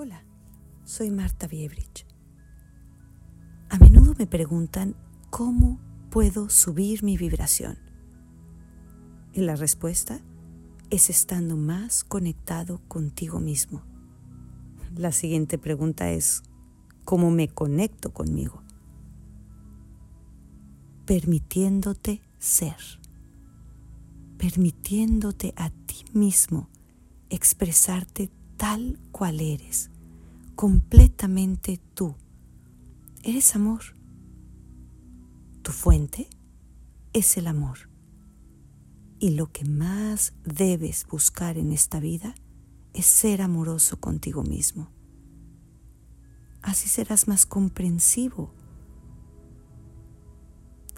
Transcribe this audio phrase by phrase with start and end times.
[0.00, 0.22] Hola,
[0.84, 2.06] soy Marta Biebrich.
[3.68, 4.94] A menudo me preguntan
[5.28, 7.76] cómo puedo subir mi vibración.
[9.32, 10.20] Y la respuesta
[10.90, 13.82] es estando más conectado contigo mismo.
[14.94, 16.44] La siguiente pregunta es,
[17.04, 18.62] ¿cómo me conecto conmigo?
[21.06, 22.76] Permitiéndote ser,
[24.38, 26.68] permitiéndote a ti mismo
[27.30, 29.90] expresarte tal cual eres,
[30.56, 32.16] completamente tú.
[33.22, 33.80] Eres amor.
[35.62, 36.28] Tu fuente
[37.12, 37.88] es el amor.
[39.20, 42.34] Y lo que más debes buscar en esta vida
[42.92, 44.90] es ser amoroso contigo mismo.
[46.60, 48.52] Así serás más comprensivo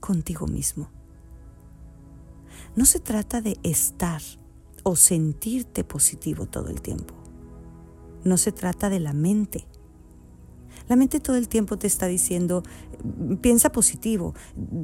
[0.00, 0.90] contigo mismo.
[2.76, 4.22] No se trata de estar
[4.82, 7.21] o sentirte positivo todo el tiempo
[8.24, 9.66] no se trata de la mente.
[10.88, 12.62] La mente todo el tiempo te está diciendo,
[13.40, 14.34] piensa positivo,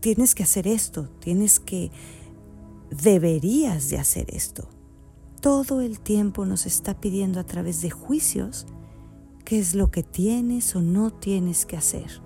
[0.00, 1.90] tienes que hacer esto, tienes que,
[2.90, 4.68] deberías de hacer esto.
[5.40, 8.66] Todo el tiempo nos está pidiendo a través de juicios
[9.44, 12.20] qué es lo que tienes o no tienes que hacer,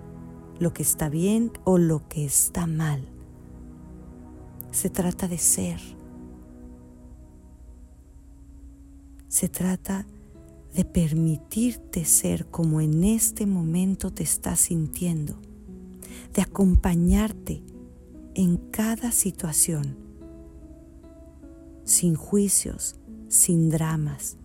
[0.58, 3.08] lo que está bien o lo que está mal.
[4.70, 5.80] Se trata de ser.
[9.28, 10.06] Se trata
[10.76, 15.40] de permitirte ser como en este momento te estás sintiendo,
[16.34, 17.62] de acompañarte
[18.34, 19.96] en cada situación,
[21.84, 22.96] sin juicios,
[23.28, 24.36] sin dramas,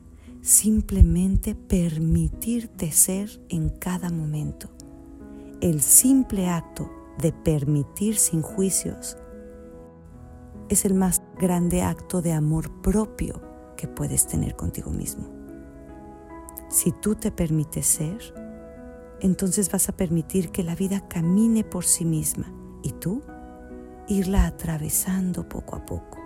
[0.41, 4.69] simplemente permitirte ser en cada momento.
[5.59, 6.89] El simple acto
[7.21, 9.17] de permitir sin juicios
[10.69, 13.41] es el más grande acto de amor propio
[13.75, 15.40] que puedes tener contigo mismo.
[16.71, 18.33] Si tú te permites ser,
[19.19, 22.49] entonces vas a permitir que la vida camine por sí misma
[22.81, 23.21] y tú
[24.07, 26.17] irla atravesando poco a poco.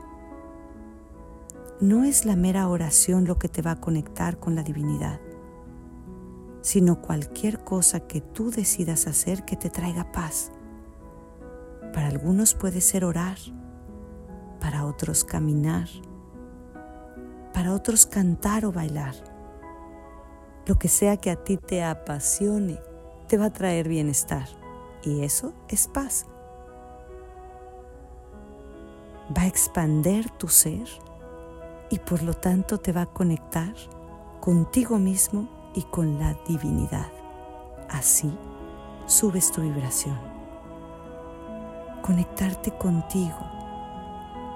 [1.82, 5.20] No es la mera oración lo que te va a conectar con la divinidad,
[6.62, 10.52] sino cualquier cosa que tú decidas hacer que te traiga paz.
[11.92, 13.40] Para algunos puede ser orar,
[14.60, 15.90] para otros caminar,
[17.52, 19.35] para otros cantar o bailar
[20.66, 22.80] lo que sea que a ti te apasione,
[23.28, 24.48] te va a traer bienestar.
[25.04, 26.26] Y eso es paz.
[29.36, 30.88] Va a expander tu ser
[31.90, 33.74] y por lo tanto te va a conectar
[34.40, 37.12] contigo mismo y con la divinidad.
[37.90, 38.36] Así
[39.06, 40.18] subes tu vibración.
[42.02, 43.38] Conectarte contigo,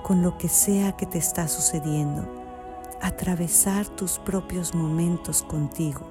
[0.03, 2.38] con lo que sea que te está sucediendo
[3.01, 6.01] atravesar tus propios momentos contigo,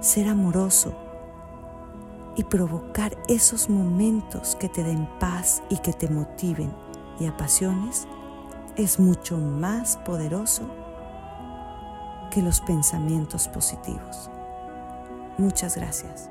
[0.00, 0.94] ser amoroso
[2.36, 6.72] y provocar esos momentos que te den paz y que te motiven
[7.18, 8.06] y apasiones
[8.76, 10.62] es mucho más poderoso
[12.30, 14.30] que los pensamientos positivos.
[15.36, 16.30] Muchas gracias.